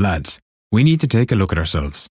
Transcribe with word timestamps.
Lads, 0.00 0.38
we 0.70 0.84
need 0.84 1.00
to 1.00 1.08
take 1.08 1.32
a 1.32 1.34
look 1.34 1.50
at 1.50 1.58
ourselves. 1.58 2.06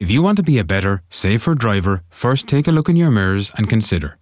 If 0.00 0.10
you 0.10 0.22
want 0.22 0.38
to 0.38 0.42
be 0.42 0.58
a 0.58 0.64
better, 0.64 1.02
safer 1.08 1.54
driver, 1.54 2.02
first 2.10 2.48
take 2.48 2.66
a 2.66 2.72
look 2.72 2.88
in 2.88 2.96
your 2.96 3.12
mirrors 3.12 3.52
and 3.56 3.68
consider. 3.68 4.18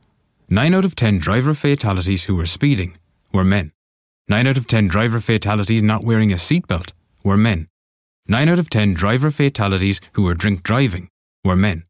9 0.51 0.75
out 0.75 0.85
of 0.85 0.95
10 0.95 1.19
driver 1.19 1.55
fatalities 1.55 2.25
who 2.25 2.37
were 2.37 2.45
speeding 2.45 2.99
were 3.33 3.43
men. 3.43 3.73
9 4.29 4.47
out 4.47 4.59
of 4.59 4.67
10 4.67 4.89
driver 4.89 5.19
fatalities 5.19 5.83
not 5.83 6.05
wearing 6.05 6.31
a 6.31 6.37
seatbelt 6.37 6.93
were 7.25 7.39
men. 7.39 7.69
9 8.29 8.51
out 8.51 8.59
of 8.59 8.69
10 8.69 8.93
driver 8.93 9.31
fatalities 9.31 9.99
who 10.13 10.23
were 10.23 10.35
drink 10.35 10.63
driving 10.63 11.09
were 11.43 11.57
men. 11.57 11.85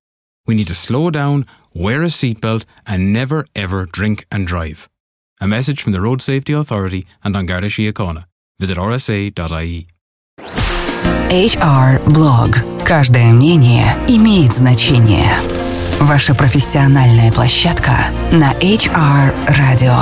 We 0.47 0.55
need 0.55 0.69
to 0.69 0.77
slow 0.77 1.11
down, 1.11 1.45
wear 1.75 2.03
a 2.03 2.07
seatbelt, 2.07 2.67
and 2.87 3.13
never 3.13 3.47
ever 3.57 3.85
drink 3.85 4.27
and 4.31 4.47
drive. 4.47 4.89
A 5.41 5.49
message 5.49 5.83
from 5.83 5.91
the 5.91 6.01
Road 6.01 6.23
Safety 6.23 6.53
Authority 6.53 7.05
and 7.25 7.35
on 7.35 7.47
Garda 7.47 7.67
Síochána. 7.67 8.27
Visit 8.61 8.79
rsa.ie. 8.79 9.89
HR 11.31 12.05
Blog. 12.05 12.57
Каждое 12.85 13.33
мнение 13.33 13.97
имеет 14.07 14.53
значение. 14.53 15.35
Ваша 15.99 16.37
профессиональная 16.37 17.33
площадка 17.33 17.91
на 18.31 18.53
HR 18.53 19.35
Radio. 19.49 19.97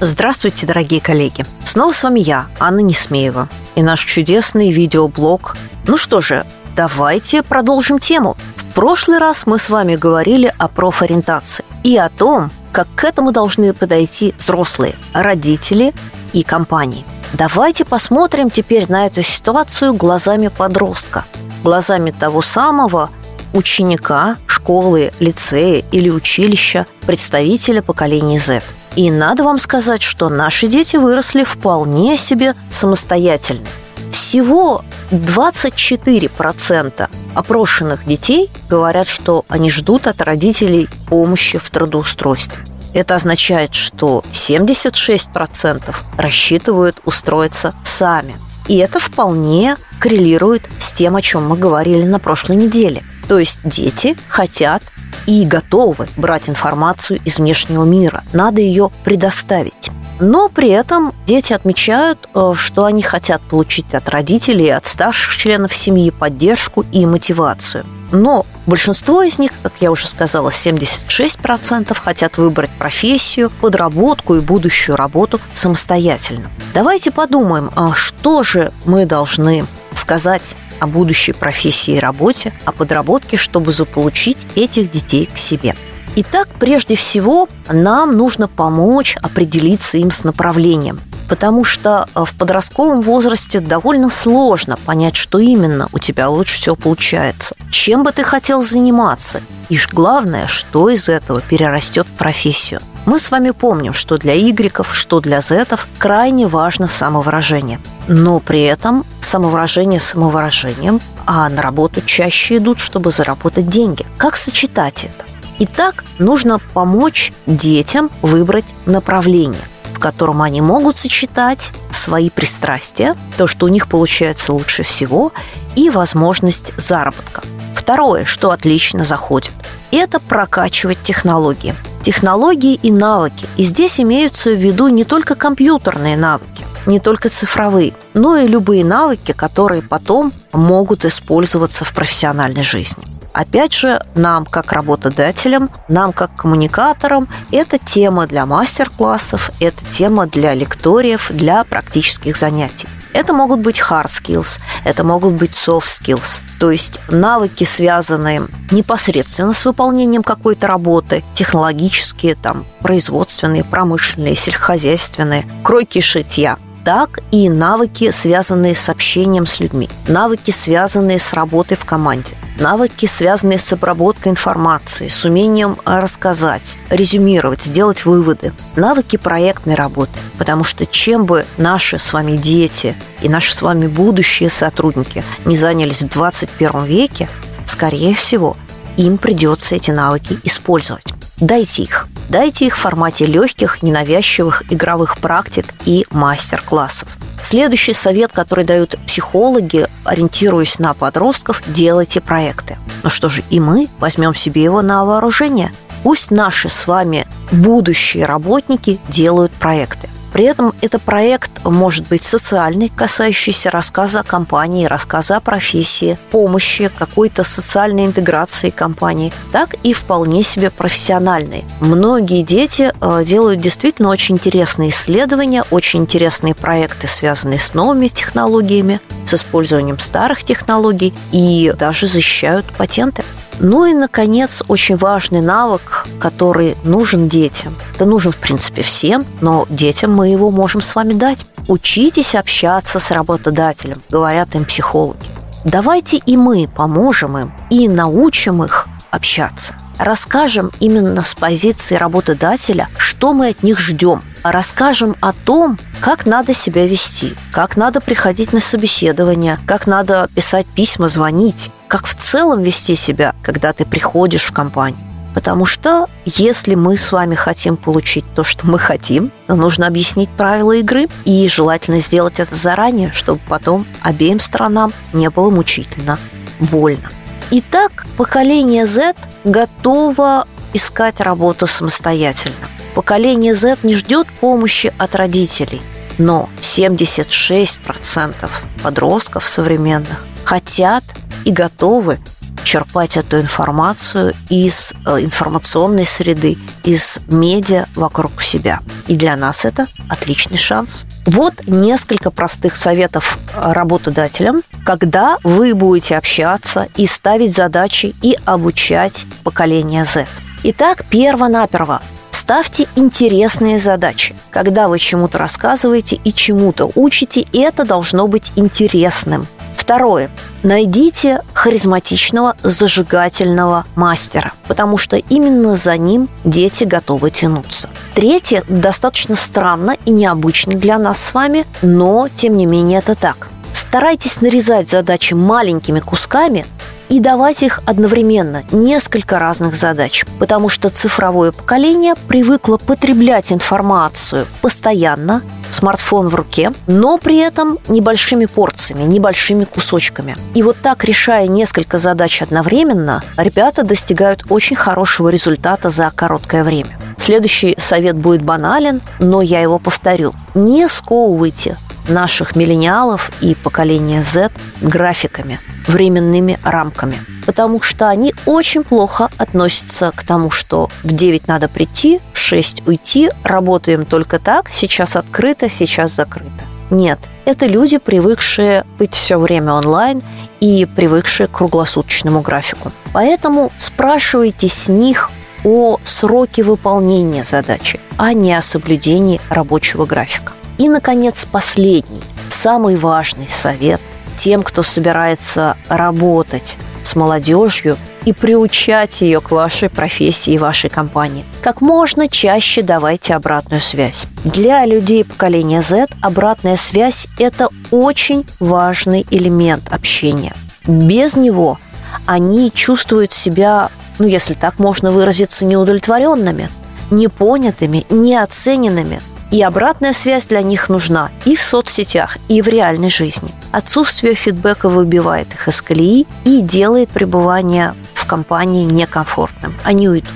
Здравствуйте, 0.00 0.66
дорогие 0.66 1.02
коллеги! 1.02 1.44
Снова 1.66 1.92
с 1.92 2.02
вами 2.02 2.20
я, 2.20 2.46
Анна 2.58 2.80
Несмеева, 2.80 3.50
и 3.74 3.82
наш 3.82 4.02
чудесный 4.06 4.72
видеоблог. 4.72 5.58
Ну 5.86 5.98
что 5.98 6.22
же, 6.22 6.46
давайте 6.74 7.42
продолжим 7.42 7.98
тему. 7.98 8.38
В 8.56 8.72
прошлый 8.72 9.18
раз 9.18 9.46
мы 9.46 9.58
с 9.58 9.68
вами 9.68 9.96
говорили 9.96 10.50
о 10.56 10.68
профориентации 10.68 11.66
и 11.84 11.98
о 11.98 12.08
том, 12.08 12.50
как 12.72 12.88
к 12.94 13.04
этому 13.04 13.32
должны 13.32 13.74
подойти 13.74 14.32
взрослые, 14.38 14.94
родители 15.12 15.92
и 16.32 16.42
компании. 16.42 17.04
Давайте 17.32 17.84
посмотрим 17.84 18.50
теперь 18.50 18.90
на 18.90 19.06
эту 19.06 19.22
ситуацию 19.22 19.94
глазами 19.94 20.48
подростка, 20.48 21.24
глазами 21.62 22.10
того 22.10 22.42
самого 22.42 23.08
ученика 23.52 24.36
школы, 24.46 25.12
лицея 25.20 25.84
или 25.92 26.10
училища, 26.10 26.86
представителя 27.06 27.82
поколения 27.82 28.40
Z. 28.40 28.62
И 28.96 29.10
надо 29.10 29.44
вам 29.44 29.60
сказать, 29.60 30.02
что 30.02 30.28
наши 30.28 30.66
дети 30.66 30.96
выросли 30.96 31.44
вполне 31.44 32.16
себе 32.16 32.54
самостоятельно. 32.68 33.66
Всего 34.10 34.84
24% 35.12 37.08
опрошенных 37.34 38.04
детей 38.06 38.50
говорят, 38.68 39.06
что 39.08 39.44
они 39.48 39.70
ждут 39.70 40.08
от 40.08 40.20
родителей 40.20 40.88
помощи 41.08 41.58
в 41.58 41.70
трудоустройстве. 41.70 42.60
Это 42.92 43.14
означает, 43.14 43.74
что 43.74 44.22
76% 44.32 45.94
рассчитывают 46.16 47.00
устроиться 47.04 47.72
сами. 47.84 48.34
И 48.68 48.76
это 48.76 49.00
вполне 49.00 49.76
коррелирует 50.00 50.62
с 50.78 50.92
тем, 50.92 51.16
о 51.16 51.22
чем 51.22 51.48
мы 51.48 51.56
говорили 51.56 52.04
на 52.04 52.18
прошлой 52.18 52.56
неделе. 52.56 53.02
То 53.28 53.38
есть 53.38 53.68
дети 53.68 54.16
хотят 54.28 54.82
и 55.26 55.44
готовы 55.44 56.08
брать 56.16 56.48
информацию 56.48 57.20
из 57.24 57.38
внешнего 57.38 57.84
мира. 57.84 58.22
Надо 58.32 58.60
ее 58.60 58.90
предоставить. 59.04 59.90
Но 60.20 60.48
при 60.48 60.68
этом 60.68 61.14
дети 61.26 61.52
отмечают, 61.52 62.28
э, 62.34 62.52
что 62.54 62.84
они 62.84 63.02
хотят 63.02 63.40
получить 63.40 63.94
от 63.94 64.08
родителей 64.08 64.66
и 64.66 64.70
от 64.70 64.84
старших 64.84 65.36
членов 65.36 65.74
семьи 65.74 66.10
поддержку 66.10 66.84
и 66.92 67.06
мотивацию. 67.06 67.86
Но 68.12 68.44
большинство 68.70 69.22
из 69.22 69.38
них, 69.38 69.50
как 69.62 69.72
я 69.80 69.90
уже 69.90 70.06
сказала, 70.06 70.48
76% 70.48 71.94
хотят 71.94 72.38
выбрать 72.38 72.70
профессию, 72.70 73.50
подработку 73.60 74.36
и 74.36 74.40
будущую 74.40 74.96
работу 74.96 75.40
самостоятельно. 75.52 76.48
Давайте 76.72 77.10
подумаем, 77.10 77.70
а 77.74 77.94
что 77.94 78.42
же 78.44 78.72
мы 78.86 79.04
должны 79.04 79.66
сказать 79.94 80.56
о 80.78 80.86
будущей 80.86 81.32
профессии 81.32 81.96
и 81.96 81.98
работе, 81.98 82.52
о 82.64 82.72
подработке, 82.72 83.36
чтобы 83.36 83.72
заполучить 83.72 84.38
этих 84.54 84.90
детей 84.90 85.28
к 85.30 85.36
себе. 85.36 85.74
Итак, 86.16 86.48
прежде 86.58 86.94
всего, 86.94 87.48
нам 87.68 88.16
нужно 88.16 88.48
помочь 88.48 89.16
определиться 89.20 89.98
им 89.98 90.10
с 90.10 90.24
направлением, 90.24 91.00
потому 91.30 91.64
что 91.64 92.08
э, 92.14 92.24
в 92.24 92.34
подростковом 92.34 93.00
возрасте 93.02 93.60
довольно 93.60 94.10
сложно 94.10 94.76
понять, 94.84 95.14
что 95.14 95.38
именно 95.38 95.88
у 95.92 96.00
тебя 96.00 96.28
лучше 96.28 96.60
всего 96.60 96.74
получается, 96.74 97.54
чем 97.70 98.02
бы 98.02 98.10
ты 98.10 98.24
хотел 98.24 98.64
заниматься, 98.64 99.40
и 99.68 99.78
главное, 99.92 100.48
что 100.48 100.90
из 100.90 101.08
этого 101.08 101.40
перерастет 101.40 102.08
в 102.08 102.14
профессию. 102.14 102.80
Мы 103.06 103.20
с 103.20 103.30
вами 103.30 103.52
помним, 103.52 103.94
что 103.94 104.18
для 104.18 104.36
игреков, 104.36 104.94
что 104.94 105.20
для 105.20 105.40
зетов 105.40 105.86
крайне 105.98 106.48
важно 106.48 106.88
самовыражение. 106.88 107.80
Но 108.08 108.40
при 108.40 108.62
этом 108.62 109.04
самовыражение 109.20 110.00
самовыражением, 110.00 111.00
а 111.26 111.48
на 111.48 111.62
работу 111.62 112.02
чаще 112.02 112.56
идут, 112.56 112.80
чтобы 112.80 113.12
заработать 113.12 113.68
деньги. 113.68 114.04
Как 114.18 114.36
сочетать 114.36 115.04
это? 115.04 115.24
Итак, 115.60 116.04
нужно 116.18 116.58
помочь 116.74 117.32
детям 117.46 118.10
выбрать 118.22 118.64
направление, 118.86 119.60
в 120.00 120.02
котором 120.02 120.40
они 120.40 120.62
могут 120.62 120.96
сочетать 120.96 121.72
свои 121.90 122.30
пристрастия, 122.30 123.14
то, 123.36 123.46
что 123.46 123.66
у 123.66 123.68
них 123.68 123.86
получается 123.86 124.54
лучше 124.54 124.82
всего, 124.82 125.30
и 125.76 125.90
возможность 125.90 126.72
заработка. 126.78 127.42
Второе, 127.74 128.24
что 128.24 128.50
отлично 128.50 129.04
заходит, 129.04 129.52
это 129.90 130.18
прокачивать 130.18 131.02
технологии. 131.02 131.74
Технологии 132.02 132.80
и 132.82 132.90
навыки. 132.90 133.46
И 133.58 133.62
здесь 133.62 134.00
имеются 134.00 134.48
в 134.52 134.58
виду 134.58 134.88
не 134.88 135.04
только 135.04 135.34
компьютерные 135.34 136.16
навыки, 136.16 136.64
не 136.86 136.98
только 136.98 137.28
цифровые, 137.28 137.92
но 138.14 138.38
и 138.38 138.48
любые 138.48 138.86
навыки, 138.86 139.32
которые 139.32 139.82
потом 139.82 140.32
могут 140.54 141.04
использоваться 141.04 141.84
в 141.84 141.92
профессиональной 141.92 142.62
жизни. 142.62 143.04
Опять 143.32 143.72
же, 143.72 144.02
нам 144.14 144.44
как 144.44 144.72
работодателям, 144.72 145.70
нам 145.88 146.12
как 146.12 146.34
коммуникаторам, 146.34 147.28
это 147.52 147.78
тема 147.78 148.26
для 148.26 148.44
мастер-классов, 148.44 149.50
это 149.60 149.84
тема 149.90 150.26
для 150.26 150.54
лекториев, 150.54 151.30
для 151.30 151.64
практических 151.64 152.36
занятий. 152.36 152.88
Это 153.12 153.32
могут 153.32 153.60
быть 153.60 153.80
hard 153.80 154.06
skills, 154.06 154.60
это 154.84 155.02
могут 155.02 155.34
быть 155.34 155.52
soft 155.52 155.86
skills, 155.86 156.40
то 156.60 156.70
есть 156.70 157.00
навыки, 157.08 157.64
связанные 157.64 158.46
непосредственно 158.70 159.52
с 159.52 159.64
выполнением 159.64 160.22
какой-то 160.22 160.68
работы, 160.68 161.24
технологические, 161.34 162.36
там, 162.36 162.64
производственные, 162.82 163.64
промышленные, 163.64 164.36
сельскохозяйственные, 164.36 165.44
кройки 165.64 166.00
шитья– 166.00 166.58
так 166.84 167.20
и 167.30 167.48
навыки, 167.48 168.10
связанные 168.10 168.74
с 168.74 168.88
общением 168.88 169.46
с 169.46 169.60
людьми, 169.60 169.88
навыки, 170.08 170.50
связанные 170.50 171.18
с 171.18 171.32
работой 171.32 171.76
в 171.76 171.84
команде, 171.84 172.34
навыки, 172.58 173.06
связанные 173.06 173.58
с 173.58 173.72
обработкой 173.72 174.32
информации, 174.32 175.08
с 175.08 175.24
умением 175.24 175.76
рассказать, 175.84 176.76
резюмировать, 176.88 177.62
сделать 177.62 178.04
выводы, 178.04 178.52
навыки 178.76 179.16
проектной 179.16 179.74
работы. 179.74 180.12
Потому 180.38 180.64
что 180.64 180.86
чем 180.86 181.24
бы 181.24 181.46
наши 181.56 181.98
с 181.98 182.12
вами 182.12 182.36
дети 182.36 182.94
и 183.22 183.28
наши 183.28 183.54
с 183.54 183.62
вами 183.62 183.86
будущие 183.86 184.50
сотрудники 184.50 185.24
не 185.44 185.56
занялись 185.56 186.02
в 186.02 186.08
21 186.08 186.84
веке, 186.84 187.28
скорее 187.66 188.14
всего, 188.14 188.56
им 188.96 189.18
придется 189.18 189.74
эти 189.74 189.90
навыки 189.90 190.38
использовать. 190.44 191.12
Дайте 191.38 191.82
их. 191.82 192.08
Дайте 192.30 192.66
их 192.66 192.76
в 192.76 192.80
формате 192.80 193.26
легких, 193.26 193.82
ненавязчивых 193.82 194.62
игровых 194.70 195.18
практик 195.18 195.66
и 195.84 196.06
мастер-классов. 196.12 197.08
Следующий 197.42 197.92
совет, 197.92 198.30
который 198.30 198.64
дают 198.64 198.96
психологи, 199.04 199.88
ориентируясь 200.04 200.78
на 200.78 200.94
подростков, 200.94 201.60
делайте 201.66 202.20
проекты. 202.20 202.78
Ну 203.02 203.10
что 203.10 203.28
же, 203.28 203.42
и 203.50 203.58
мы 203.58 203.88
возьмем 203.98 204.32
себе 204.36 204.62
его 204.62 204.80
на 204.80 205.04
вооружение. 205.04 205.72
Пусть 206.04 206.30
наши 206.30 206.68
с 206.68 206.86
вами 206.86 207.26
будущие 207.50 208.26
работники 208.26 209.00
делают 209.08 209.50
проекты. 209.50 210.08
При 210.32 210.44
этом 210.44 210.74
это 210.80 210.98
проект 210.98 211.64
может 211.64 212.08
быть 212.08 212.22
социальный, 212.22 212.88
касающийся 212.88 213.70
рассказа 213.70 214.20
о 214.20 214.22
компании, 214.22 214.86
рассказа 214.86 215.36
о 215.36 215.40
профессии, 215.40 216.18
помощи, 216.30 216.90
какой-то 216.96 217.44
социальной 217.44 218.06
интеграции 218.06 218.70
компании, 218.70 219.32
так 219.52 219.74
и 219.82 219.92
вполне 219.92 220.42
себе 220.42 220.70
профессиональный. 220.70 221.64
Многие 221.80 222.42
дети 222.42 222.92
э, 223.00 223.24
делают 223.24 223.60
действительно 223.60 224.08
очень 224.08 224.36
интересные 224.36 224.90
исследования, 224.90 225.64
очень 225.70 226.00
интересные 226.00 226.54
проекты, 226.54 227.06
связанные 227.06 227.60
с 227.60 227.74
новыми 227.74 228.08
технологиями, 228.08 229.00
с 229.26 229.34
использованием 229.34 229.98
старых 229.98 230.44
технологий 230.44 231.12
и 231.32 231.72
даже 231.78 232.06
защищают 232.06 232.66
патенты. 232.76 233.24
Ну 233.60 233.84
и, 233.84 233.92
наконец, 233.92 234.62
очень 234.68 234.96
важный 234.96 235.42
навык, 235.42 236.06
который 236.18 236.76
нужен 236.82 237.28
детям. 237.28 237.74
Это 237.94 238.06
нужен, 238.06 238.32
в 238.32 238.38
принципе, 238.38 238.82
всем, 238.82 239.26
но 239.42 239.66
детям 239.68 240.14
мы 240.14 240.28
его 240.28 240.50
можем 240.50 240.80
с 240.80 240.94
вами 240.94 241.12
дать. 241.12 241.44
Учитесь 241.68 242.34
общаться 242.34 242.98
с 242.98 243.10
работодателем, 243.10 243.98
говорят 244.10 244.54
им 244.54 244.64
психологи. 244.64 245.26
Давайте 245.64 246.16
и 246.16 246.38
мы 246.38 246.68
поможем 246.74 247.36
им 247.36 247.52
и 247.68 247.86
научим 247.86 248.64
их 248.64 248.88
общаться. 249.10 249.74
Расскажем 249.98 250.70
именно 250.80 251.22
с 251.22 251.34
позиции 251.34 251.96
работодателя, 251.96 252.88
что 252.96 253.34
мы 253.34 253.48
от 253.48 253.62
них 253.62 253.78
ждем, 253.78 254.22
расскажем 254.42 255.14
о 255.20 255.32
том, 255.34 255.78
как 256.00 256.24
надо 256.24 256.54
себя 256.54 256.86
вести, 256.86 257.34
как 257.52 257.76
надо 257.76 258.00
приходить 258.00 258.54
на 258.54 258.60
собеседование, 258.60 259.58
как 259.66 259.86
надо 259.86 260.30
писать 260.34 260.66
письма, 260.66 261.10
звонить, 261.10 261.70
как 261.90 262.06
в 262.06 262.14
целом 262.14 262.62
вести 262.62 262.94
себя, 262.94 263.34
когда 263.42 263.72
ты 263.72 263.84
приходишь 263.84 264.44
в 264.44 264.52
компанию. 264.52 265.00
Потому 265.34 265.66
что 265.66 266.06
если 266.24 266.76
мы 266.76 266.96
с 266.96 267.10
вами 267.10 267.34
хотим 267.34 267.76
получить 267.76 268.24
то, 268.34 268.44
что 268.44 268.64
мы 268.68 268.78
хотим, 268.78 269.32
то 269.48 269.56
нужно 269.56 269.88
объяснить 269.88 270.30
правила 270.30 270.72
игры 270.72 271.08
и 271.24 271.48
желательно 271.48 271.98
сделать 271.98 272.38
это 272.38 272.54
заранее, 272.54 273.10
чтобы 273.12 273.40
потом 273.48 273.86
обеим 274.02 274.38
сторонам 274.38 274.92
не 275.12 275.28
было 275.30 275.50
мучительно 275.50 276.16
больно. 276.60 277.10
Итак, 277.50 278.06
поколение 278.16 278.86
Z 278.86 279.16
готово 279.42 280.46
искать 280.72 281.20
работу 281.20 281.66
самостоятельно. 281.66 282.54
Поколение 282.94 283.56
Z 283.56 283.78
не 283.82 283.96
ждет 283.96 284.28
помощи 284.40 284.92
от 284.96 285.16
родителей, 285.16 285.82
но 286.18 286.48
76% 286.60 288.48
подростков 288.80 289.48
современных 289.48 290.24
хотят 290.44 291.02
и 291.44 291.52
готовы 291.52 292.18
черпать 292.64 293.16
эту 293.16 293.40
информацию 293.40 294.34
из 294.48 294.92
э, 295.06 295.20
информационной 295.20 296.06
среды, 296.06 296.58
из 296.84 297.20
медиа 297.28 297.86
вокруг 297.94 298.42
себя. 298.42 298.80
И 299.06 299.16
для 299.16 299.36
нас 299.36 299.64
это 299.64 299.86
отличный 300.08 300.58
шанс. 300.58 301.04
Вот 301.26 301.66
несколько 301.66 302.30
простых 302.30 302.76
советов 302.76 303.38
работодателям, 303.54 304.62
когда 304.84 305.36
вы 305.42 305.74
будете 305.74 306.16
общаться 306.16 306.88
и 306.96 307.06
ставить 307.06 307.54
задачи 307.54 308.14
и 308.22 308.36
обучать 308.44 309.26
поколение 309.42 310.04
Z. 310.04 310.26
Итак, 310.62 311.04
перво-наперво 311.10 312.02
Ставьте 312.30 312.88
интересные 312.96 313.78
задачи. 313.78 314.34
Когда 314.50 314.88
вы 314.88 314.98
чему-то 314.98 315.38
рассказываете 315.38 316.18
и 316.24 316.32
чему-то 316.32 316.90
учите, 316.94 317.46
это 317.52 317.84
должно 317.84 318.26
быть 318.26 318.52
интересным. 318.56 319.46
Второе. 319.76 320.30
Найдите 320.62 321.40
харизматичного, 321.54 322.54
зажигательного 322.62 323.86
мастера, 323.94 324.52
потому 324.68 324.98
что 324.98 325.16
именно 325.16 325.76
за 325.76 325.96
ним 325.96 326.28
дети 326.44 326.84
готовы 326.84 327.30
тянуться. 327.30 327.88
Третье 328.14 328.62
достаточно 328.68 329.36
странно 329.36 329.96
и 330.04 330.10
необычно 330.10 330.74
для 330.74 330.98
нас 330.98 331.18
с 331.18 331.32
вами, 331.32 331.64
но 331.80 332.28
тем 332.28 332.58
не 332.58 332.66
менее 332.66 332.98
это 332.98 333.14
так. 333.14 333.48
Старайтесь 333.72 334.42
нарезать 334.42 334.90
задачи 334.90 335.32
маленькими 335.32 336.00
кусками 336.00 336.66
и 337.10 337.18
давать 337.18 337.62
их 337.62 337.80
одновременно, 337.84 338.62
несколько 338.70 339.38
разных 339.38 339.74
задач, 339.74 340.24
потому 340.38 340.68
что 340.68 340.88
цифровое 340.88 341.52
поколение 341.52 342.14
привыкло 342.28 342.78
потреблять 342.78 343.52
информацию 343.52 344.46
постоянно, 344.62 345.42
смартфон 345.70 346.28
в 346.28 346.34
руке, 346.34 346.72
но 346.86 347.18
при 347.18 347.38
этом 347.38 347.78
небольшими 347.88 348.46
порциями, 348.46 349.02
небольшими 349.02 349.64
кусочками. 349.64 350.36
И 350.54 350.62
вот 350.62 350.76
так, 350.80 351.04
решая 351.04 351.48
несколько 351.48 351.98
задач 351.98 352.42
одновременно, 352.42 353.22
ребята 353.36 353.82
достигают 353.82 354.44
очень 354.48 354.76
хорошего 354.76 355.28
результата 355.28 355.90
за 355.90 356.10
короткое 356.14 356.64
время. 356.64 356.98
Следующий 357.18 357.74
совет 357.78 358.16
будет 358.16 358.42
банален, 358.42 359.00
но 359.18 359.42
я 359.42 359.60
его 359.60 359.78
повторю. 359.78 360.32
Не 360.54 360.88
сковывайте 360.88 361.76
наших 362.10 362.56
миллениалов 362.56 363.30
и 363.40 363.54
поколения 363.54 364.22
Z 364.22 364.50
графиками, 364.80 365.60
временными 365.86 366.58
рамками. 366.62 367.18
Потому 367.46 367.80
что 367.80 368.08
они 368.08 368.34
очень 368.46 368.84
плохо 368.84 369.30
относятся 369.38 370.12
к 370.14 370.22
тому, 370.22 370.50
что 370.50 370.90
в 371.02 371.12
9 371.12 371.48
надо 371.48 371.68
прийти, 371.68 372.20
в 372.32 372.38
6 372.38 372.86
уйти, 372.86 373.30
работаем 373.44 374.04
только 374.04 374.38
так, 374.38 374.68
сейчас 374.70 375.16
открыто, 375.16 375.68
сейчас 375.68 376.14
закрыто. 376.14 376.50
Нет, 376.90 377.18
это 377.44 377.66
люди, 377.66 377.98
привыкшие 377.98 378.84
быть 378.98 379.14
все 379.14 379.38
время 379.38 379.72
онлайн 379.72 380.22
и 380.58 380.86
привыкшие 380.86 381.46
к 381.46 381.52
круглосуточному 381.52 382.40
графику. 382.40 382.90
Поэтому 383.12 383.72
спрашивайте 383.78 384.68
с 384.68 384.88
них 384.88 385.30
о 385.64 385.98
сроке 386.04 386.62
выполнения 386.62 387.44
задачи, 387.44 388.00
а 388.16 388.32
не 388.32 388.54
о 388.54 388.62
соблюдении 388.62 389.40
рабочего 389.48 390.04
графика. 390.04 390.52
И, 390.80 390.88
наконец, 390.88 391.44
последний, 391.44 392.22
самый 392.48 392.96
важный 392.96 393.50
совет 393.50 394.00
тем, 394.38 394.62
кто 394.62 394.82
собирается 394.82 395.76
работать 395.90 396.78
с 397.02 397.14
молодежью 397.14 397.98
и 398.24 398.32
приучать 398.32 399.20
ее 399.20 399.42
к 399.42 399.50
вашей 399.50 399.90
профессии 399.90 400.54
и 400.54 400.58
вашей 400.58 400.88
компании. 400.88 401.44
Как 401.60 401.82
можно 401.82 402.28
чаще 402.28 402.80
давайте 402.80 403.34
обратную 403.34 403.82
связь. 403.82 404.26
Для 404.42 404.86
людей 404.86 405.22
поколения 405.22 405.82
Z 405.82 406.06
обратная 406.22 406.78
связь– 406.78 407.28
это 407.38 407.68
очень 407.90 408.46
важный 408.58 409.26
элемент 409.30 409.92
общения. 409.92 410.54
Без 410.86 411.36
него 411.36 411.78
они 412.24 412.72
чувствуют 412.72 413.34
себя, 413.34 413.90
ну, 414.18 414.26
если 414.26 414.54
так 414.54 414.78
можно 414.78 415.12
выразиться, 415.12 415.66
неудовлетворенными, 415.66 416.70
непонятыми, 417.10 418.06
неоцененными– 418.08 419.20
и 419.50 419.62
обратная 419.62 420.12
связь 420.12 420.46
для 420.46 420.62
них 420.62 420.88
нужна 420.88 421.30
и 421.44 421.56
в 421.56 421.62
соцсетях, 421.62 422.38
и 422.48 422.62
в 422.62 422.68
реальной 422.68 423.10
жизни. 423.10 423.52
Отсутствие 423.72 424.34
фидбэка 424.34 424.88
выбивает 424.88 425.52
их 425.54 425.68
из 425.68 425.82
колеи 425.82 426.26
и 426.44 426.60
делает 426.60 427.08
пребывание 427.10 427.94
в 428.14 428.26
компании 428.26 428.84
некомфортным. 428.84 429.74
Они 429.84 430.08
уйдут. 430.08 430.30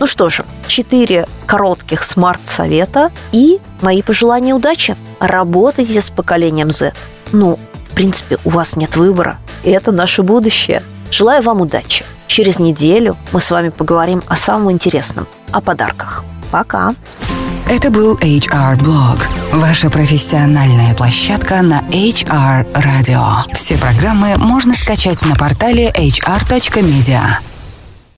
Ну 0.00 0.06
что 0.06 0.30
же, 0.30 0.44
четыре 0.66 1.26
коротких 1.46 2.02
смарт-совета 2.02 3.10
и 3.30 3.60
мои 3.82 4.02
пожелания 4.02 4.54
удачи. 4.54 4.96
Работайте 5.20 6.00
с 6.00 6.10
поколением 6.10 6.72
Z. 6.72 6.92
Ну, 7.32 7.58
в 7.88 7.94
принципе, 7.94 8.38
у 8.44 8.50
вас 8.50 8.76
нет 8.76 8.96
выбора. 8.96 9.38
И 9.62 9.70
это 9.70 9.92
наше 9.92 10.22
будущее. 10.22 10.82
Желаю 11.10 11.42
вам 11.42 11.60
удачи. 11.60 12.04
Через 12.26 12.58
неделю 12.58 13.16
мы 13.32 13.40
с 13.40 13.50
вами 13.50 13.68
поговорим 13.68 14.22
о 14.26 14.36
самом 14.36 14.72
интересном, 14.72 15.26
о 15.50 15.60
подарках. 15.60 16.24
Пока! 16.50 16.94
Это 17.72 17.90
был 17.90 18.16
HR 18.16 18.76
Blog, 18.76 19.18
ваша 19.54 19.88
профессиональная 19.88 20.94
площадка 20.94 21.62
на 21.62 21.80
HR 21.88 22.70
Radio. 22.74 23.50
Все 23.54 23.78
программы 23.78 24.36
можно 24.36 24.74
скачать 24.74 25.24
на 25.24 25.34
портале 25.36 25.88
hr.media. 25.88 27.51